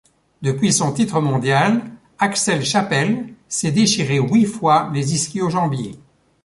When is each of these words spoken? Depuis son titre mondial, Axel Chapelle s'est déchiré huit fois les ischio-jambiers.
Depuis 0.41 0.73
son 0.73 0.91
titre 0.93 1.21
mondial, 1.21 1.83
Axel 2.17 2.65
Chapelle 2.65 3.35
s'est 3.47 3.71
déchiré 3.71 4.17
huit 4.17 4.45
fois 4.47 4.89
les 4.95 5.13
ischio-jambiers. 5.13 5.99